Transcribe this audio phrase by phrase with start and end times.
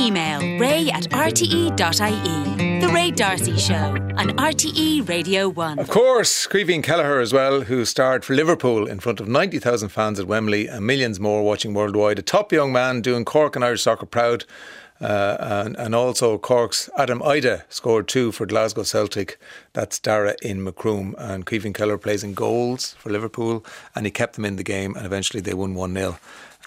[0.00, 2.80] email ray at rte.ie.
[2.80, 5.78] The Ray Darcy Show on RTE Radio 1.
[5.78, 10.18] Of course, Caoimhín Kelleher as well, who starred for Liverpool in front of 90,000 fans
[10.18, 12.18] at Wembley and millions more watching worldwide.
[12.18, 14.44] A top young man doing Cork and Irish soccer proud.
[15.00, 19.38] Uh, and, and also Cork's Adam Idah scored two for Glasgow Celtic.
[19.72, 21.14] That's Dara in Macroom.
[21.16, 23.64] And Caoimhín Kelleher plays in goals for Liverpool
[23.94, 26.18] and he kept them in the game and eventually they won 1 0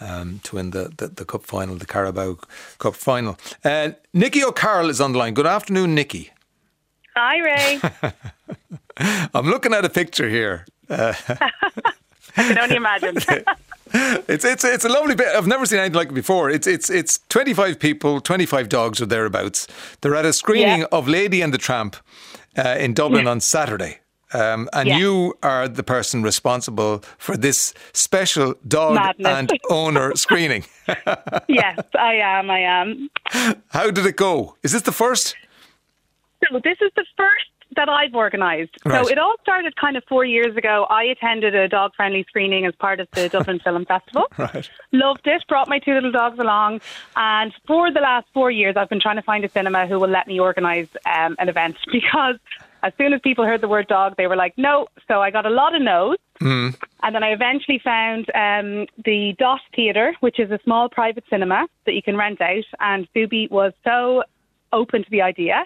[0.03, 2.37] um, to win the, the, the, cup final, the Carabao
[2.77, 3.37] Cup final.
[3.63, 5.33] Uh, Nikki O'Carroll is on the line.
[5.33, 6.31] Good afternoon, Nikki.
[7.15, 7.81] Hi, Ray.
[9.33, 10.65] I'm looking at a picture here.
[10.89, 11.13] Uh,
[12.35, 13.17] I can only imagine.
[13.93, 15.27] it's it's it's a lovely bit.
[15.27, 16.49] I've never seen anything like it before.
[16.49, 19.67] It's it's it's 25 people, 25 dogs or thereabouts.
[20.01, 20.87] They're at a screening yeah.
[20.91, 21.95] of Lady and the Tramp
[22.57, 23.31] uh, in Dublin yeah.
[23.31, 23.99] on Saturday.
[24.33, 29.27] Um, and you are the person responsible for this special dog Madness.
[29.27, 30.65] and owner screening.
[31.47, 32.49] yes, I am.
[32.49, 33.09] I am.
[33.69, 34.55] How did it go?
[34.63, 35.35] Is this the first?
[36.49, 38.71] So this is the first that I've organised.
[38.85, 39.05] Right.
[39.05, 40.85] So it all started kind of four years ago.
[40.89, 44.25] I attended a dog friendly screening as part of the Dublin Film Festival.
[44.37, 44.69] Right.
[44.91, 46.81] Loved it, brought my two little dogs along.
[47.15, 50.09] And for the last four years, I've been trying to find a cinema who will
[50.09, 52.37] let me organise um, an event because
[52.83, 54.87] as soon as people heard the word dog, they were like, no.
[55.07, 56.17] So I got a lot of no's.
[56.41, 56.75] Mm.
[57.01, 61.67] And then I eventually found um, the Dot Theatre, which is a small private cinema
[61.85, 62.65] that you can rent out.
[62.79, 64.23] And Subi was so
[64.71, 65.65] open to the idea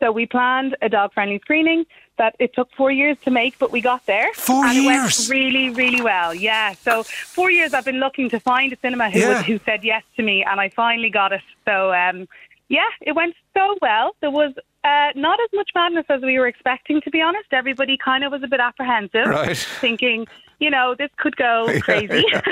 [0.00, 1.84] so we planned a dog friendly screening
[2.16, 4.32] that it took four years to make, but we got there.
[4.34, 4.84] Four and years?
[4.84, 6.34] It went really, really well.
[6.34, 6.72] Yeah.
[6.72, 9.42] So four years I've been looking to find a cinema who, yeah.
[9.42, 11.42] who said yes to me, and I finally got it.
[11.66, 12.26] So, um,
[12.68, 14.16] yeah, it went so well.
[14.20, 17.52] There was uh, not as much madness as we were expecting, to be honest.
[17.52, 19.56] Everybody kind of was a bit apprehensive, right.
[19.80, 20.26] thinking,
[20.58, 22.24] you know, this could go crazy.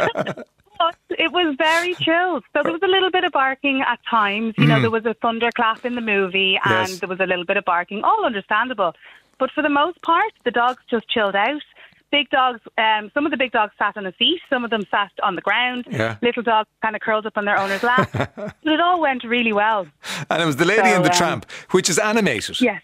[0.79, 2.45] but it was very chilled.
[2.53, 4.55] So there was a little bit of barking at times.
[4.59, 4.69] You mm.
[4.69, 7.01] know, there was a thunderclap in the movie and yes.
[7.01, 8.95] there was a little bit of barking, all understandable.
[9.39, 11.63] But for the most part, the dogs just chilled out.
[12.11, 14.83] Big dogs, um, some of the big dogs sat on a seat, some of them
[14.91, 15.87] sat on the ground.
[15.91, 16.17] Yeah.
[16.23, 18.11] Little dogs kind of curled up on their owner's lap.
[18.37, 19.87] but it all went really well.
[20.31, 22.61] And it was The Lady so, and the um, Tramp, which is animated.
[22.61, 22.83] Yes.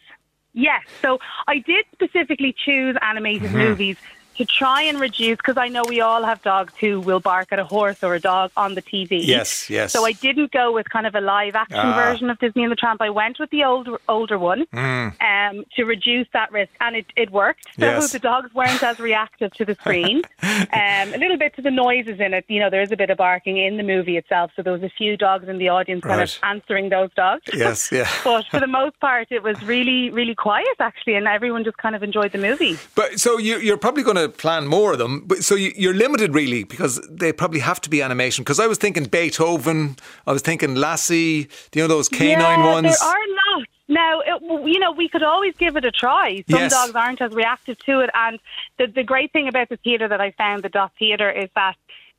[0.53, 0.83] Yes.
[1.03, 3.59] So I did specifically choose animated mm-hmm.
[3.59, 3.97] movies
[4.37, 7.59] to try and reduce because I know we all have dogs who will bark at
[7.59, 9.21] a horse or a dog on the TV.
[9.25, 9.93] Yes, yes.
[9.93, 11.95] So I didn't go with kind of a live action ah.
[11.95, 13.01] version of Disney and the Tramp.
[13.01, 15.13] I went with the older older one mm.
[15.23, 17.67] um, to reduce that risk, and it, it worked.
[17.79, 18.13] So yes.
[18.13, 20.23] the dogs weren't as reactive to the screen.
[20.43, 22.45] um, a little bit to the noises in it.
[22.49, 24.83] You know, there is a bit of barking in the movie itself, so there was
[24.83, 27.43] a few dogs in the audience kind of answering those dogs.
[27.53, 28.09] Yes, yeah.
[28.23, 31.95] but for the most part, it was really, really quiet actually, and everyone just kind
[31.95, 32.79] of enjoyed the movie.
[32.95, 35.25] But so you, you're probably going to plan more of them.
[35.27, 38.45] But so you, are limited really because they probably have to be animation.
[38.45, 39.97] Because I was thinking Beethoven,
[40.27, 42.99] I was thinking Lassie, you know those canine yeah, ones.
[42.99, 43.19] There are
[43.57, 43.71] lots.
[43.87, 46.43] Now, it, you know, we could always give it a try.
[46.49, 46.73] Some yes.
[46.73, 48.11] dogs aren't as reactive to it.
[48.15, 48.39] And
[48.79, 51.77] the, the great thing about the theatre that I found, the Dot Theatre, is that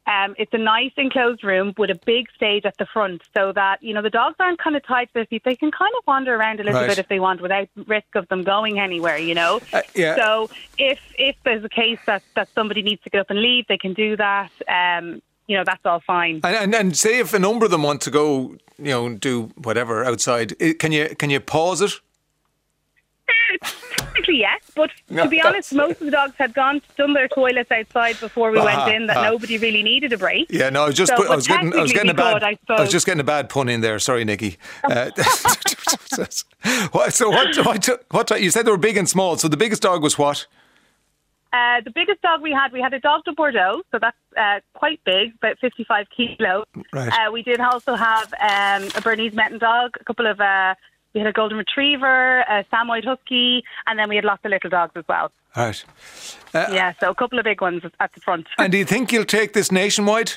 [0.07, 3.81] um, it's a nice enclosed room with a big stage at the front so that,
[3.81, 5.43] you know, the dogs aren't kind of tied to their seat.
[5.43, 6.89] They can kind of wander around a little right.
[6.89, 9.59] bit if they want without risk of them going anywhere, you know.
[9.73, 10.16] Uh, yeah.
[10.16, 13.66] So if if there's a case that, that somebody needs to get up and leave,
[13.67, 14.51] they can do that.
[14.67, 16.41] Um, you know, that's all fine.
[16.43, 19.51] And, and, and say if a number of them want to go, you know, do
[19.55, 21.91] whatever outside, can you can you pause it?
[24.25, 24.91] Technically, yes, but
[25.24, 28.59] to be honest, most of the dogs had gone done their toilets outside before we
[28.59, 29.08] went in.
[29.08, 30.47] That nobody really needed a break.
[30.50, 32.44] Yeah, no, I was just so, put, I was getting I was getting a bad
[32.44, 34.00] I, I, was just getting a bad pun in there.
[34.00, 34.58] Sorry, Nikki.
[34.85, 35.09] Uh,
[37.09, 37.90] so what, what?
[38.12, 38.41] What?
[38.41, 39.38] You said they were big and small.
[39.38, 40.46] So the biggest dog was what?
[41.52, 44.59] Uh, the biggest dog we had, we had a dogue de Bordeaux, so that's uh,
[44.74, 46.66] quite big, about 55 kilos.
[46.94, 47.12] Right.
[47.12, 50.75] Uh, we did also have um, a Bernese Mountain Dog, a couple of uh,
[51.16, 54.70] we had a golden retriever, a Samoyed husky, and then we had lots of little
[54.70, 55.31] dogs as well.
[55.56, 55.84] Right.
[56.53, 58.48] Uh, yeah, so a couple of big ones at the front.
[58.58, 60.34] And do you think you'll take this nationwide?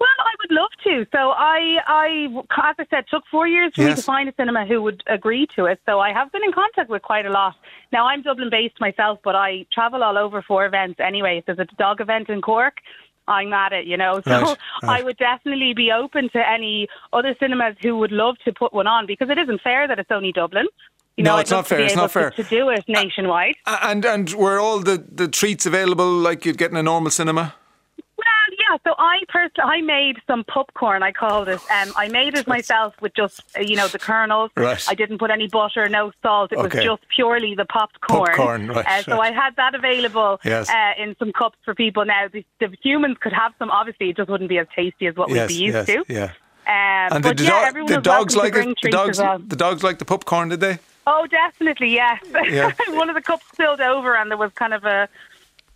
[0.00, 1.06] Well, I would love to.
[1.12, 2.28] So I, I,
[2.68, 3.90] as I said, took four years for yes.
[3.90, 5.78] me to find a cinema who would agree to it.
[5.86, 7.54] So I have been in contact with quite a lot.
[7.92, 11.44] Now I'm Dublin based myself, but I travel all over for events anyway.
[11.46, 12.78] There's a dog event in Cork,
[13.28, 14.20] I'm at it, you know.
[14.30, 15.00] So right, right.
[15.00, 18.86] I would definitely be open to any other cinemas who would love to put one
[18.86, 20.66] on because it isn't fair that it's only Dublin.
[21.16, 21.80] You no, know, it's not fair.
[21.80, 23.56] It's not fair to, to, do it nationwide.
[23.66, 27.54] And and were all the, the treats available like you'd get in a normal cinema?
[28.70, 31.02] Yeah, so I personally I made some popcorn.
[31.02, 31.60] I called it.
[31.70, 34.50] Um, I made it myself with just uh, you know the kernels.
[34.56, 34.82] Right.
[34.88, 36.52] I didn't put any butter, no salt.
[36.52, 36.78] It okay.
[36.78, 38.26] was just purely the popped corn.
[38.26, 40.68] Popcorn, right, uh, so I had that available yes.
[40.68, 42.04] uh, in some cups for people.
[42.04, 43.70] Now the, the, humans could have some.
[43.70, 46.04] Obviously, it just wouldn't be as tasty as what yes, we'd be used yes, to.
[46.08, 46.32] Yeah.
[46.66, 48.76] and the, yeah, do- the dogs like it.
[48.82, 49.38] The dogs, well.
[49.38, 50.78] the dogs like the popcorn, did they?
[51.06, 52.22] Oh, definitely, yes.
[52.44, 52.72] Yeah.
[52.90, 55.08] One of the cups spilled over, and there was kind of a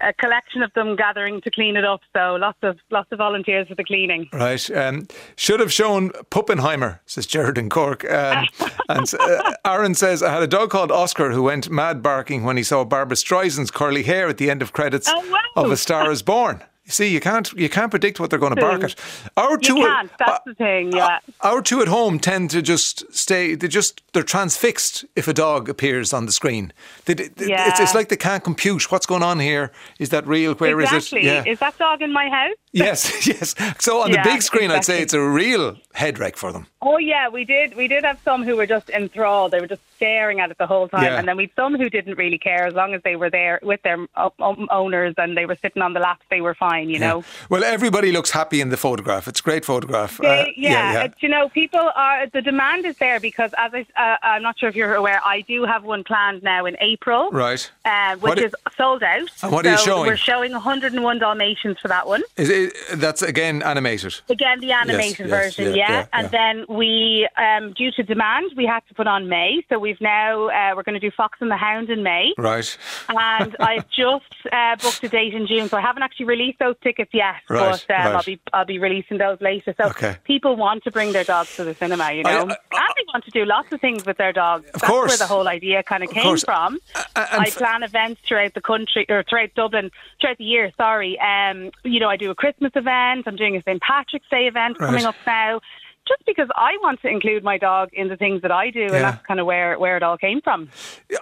[0.00, 2.00] a collection of them gathering to clean it up.
[2.14, 4.28] So lots of lots of volunteers for the cleaning.
[4.32, 4.68] Right.
[4.70, 5.06] Um,
[5.36, 8.04] should have shown Puppenheimer, says Jared in Cork.
[8.10, 8.46] Um,
[8.88, 12.56] and uh, Aaron says, I had a dog called Oscar who went mad barking when
[12.56, 15.64] he saw Barbra Streisand's curly hair at the end of credits Oh, wow.
[15.64, 16.62] of A Star Is Born.
[16.84, 18.84] You see, you can't you can't predict what they're going to bark hmm.
[18.84, 18.94] at.
[19.38, 20.10] Our You two, can't.
[20.18, 20.92] That's the thing.
[20.92, 21.18] Yeah.
[21.40, 23.54] our two at home tend to just stay.
[23.54, 26.72] They just they're transfixed if a dog appears on the screen.
[27.06, 27.68] They, they- Yeah.
[27.68, 29.72] it's, it's like they can't compute what's going on here.
[29.98, 30.54] Is that real?
[30.54, 30.96] Where is it?
[30.96, 31.50] exactly.
[31.50, 32.56] Is that dog in my house?
[32.84, 33.54] Yes, yes.
[33.78, 36.66] So on Yeah, the big screen, I'd say it's a real head wreck for them.
[36.82, 37.76] Oh yeah, we did.
[37.76, 39.52] We did have some who were just enthralled.
[39.52, 41.18] They were just staring at it the whole time, Yeah.
[41.18, 43.60] and then we had some who didn't really care as long as they were there
[43.62, 43.98] with their
[44.38, 46.20] owners and they were sitting on the lap.
[46.30, 47.24] They were fine, you know.
[47.48, 49.28] Well, everybody looks happy in the photograph.
[49.28, 50.18] It's a great photograph.
[50.18, 53.86] They, Uh, yeah, it's, you know, people are the demand is there because, as I,
[53.96, 57.30] uh, I'm not sure if you're aware, I do have one planned now in April,
[57.30, 57.70] Right.
[57.84, 59.28] Uh, which What is sold out.
[59.42, 60.06] And what are you So showing?
[60.08, 62.22] We're showing 101 Dalmatians for that one.
[62.36, 62.63] Is it,
[62.94, 64.14] that's again animated.
[64.28, 65.90] Again, the animated yes, version, yeah, yeah.
[65.90, 69.62] yeah, And then we, um, due to demand, we had to put on May.
[69.68, 72.76] So we've now uh, we're going to do Fox and the Hound in May, Right.
[73.08, 75.68] and I've just uh, booked a date in June.
[75.68, 78.14] So I haven't actually released those tickets yet, Right, but um, right.
[78.16, 79.74] I'll be I'll be releasing those later.
[79.80, 80.16] So Okay.
[80.24, 83.04] people want to bring their dogs to the cinema, you I- know, I- and they
[83.12, 84.66] want to do lots of things with their dogs.
[84.70, 85.08] Of That's course.
[85.10, 86.44] where the whole idea kind of came course.
[86.44, 86.78] from.
[87.16, 89.90] and I plan events throughout the country or throughout Dublin
[90.20, 90.72] throughout the year.
[90.76, 93.24] Sorry, um, you know, I do a Christmas event.
[93.26, 94.86] I'm doing a St Patrick's Day event Right.
[94.86, 95.60] coming up now.
[96.06, 98.84] Just because I want to include my dog in the things that I do, Yeah.
[98.92, 100.68] and that's kind of where, where it all came from.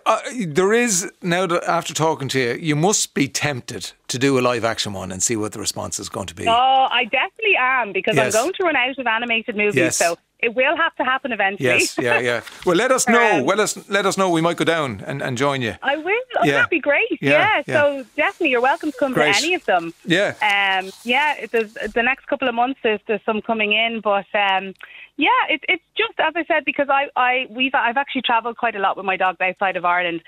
[0.06, 4.36] Uh, there is now that after talking to you, you must be tempted to do
[4.38, 6.48] a live action one and see what the response is going to be.
[6.48, 8.34] Oh, I definitely am because Yes.
[8.34, 9.96] I'm going to run out of animated movies, Yes.
[9.98, 11.68] so it will have to happen eventually.
[11.68, 12.40] Yes, yeah, yeah.
[12.66, 13.38] Well, let us know.
[13.38, 14.28] Um, well, us, let us know.
[14.30, 15.74] We might go down and, and join you.
[15.82, 16.12] I will.
[16.38, 16.52] Oh, Yeah.
[16.54, 17.08] that'd be great.
[17.20, 17.62] Yeah, Yeah.
[17.66, 17.80] yeah.
[17.80, 19.34] So definitely, you're welcome to come Great.
[19.36, 19.94] to any of them.
[20.04, 20.34] Yeah.
[20.42, 20.90] Um.
[21.04, 21.46] Yeah.
[21.50, 22.80] There's the next couple of months.
[22.82, 24.74] There's, there's some coming in, but um.
[25.16, 25.28] Yeah.
[25.48, 28.80] It, it's just as I said because I I we've I've actually travelled quite a
[28.80, 30.22] lot with my dogs outside of Ireland.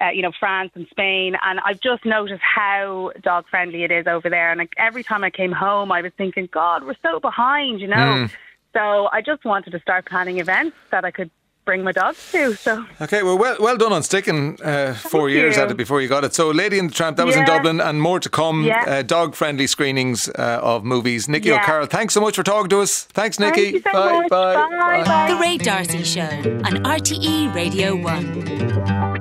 [0.00, 4.06] Uh, you know, France and Spain, and I've just noticed how dog friendly it is
[4.06, 4.52] over there.
[4.52, 7.88] And like, every time I came home, I was thinking, God, we're so behind, you
[7.88, 8.26] know.
[8.28, 8.34] Hmm.
[8.74, 11.30] So I just wanted to start planning events that I could
[11.64, 12.54] bring my dogs to.
[12.54, 15.62] So Okay, well, well, well done on sticking uh, four years you.
[15.62, 16.32] at it before you got it.
[16.34, 18.64] So, Lady and the Tramp, that was in Dublin, and more to come.
[18.64, 18.84] Yeah.
[18.86, 21.28] Uh, dog-friendly screenings uh, of movies.
[21.28, 21.60] Nikki Yeah.
[21.62, 23.04] O'Carroll, thanks so much for talking to us.
[23.04, 23.72] Thanks, Thank Nikki.
[23.76, 24.28] you so bye, much.
[24.30, 25.28] bye, Bye, bye.
[25.34, 29.17] The Ray Darcy Show on RTE Radio 1.